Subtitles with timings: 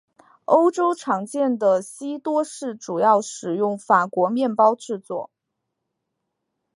[0.45, 5.29] 欧洲常见的西多士主要使用法国面包制作。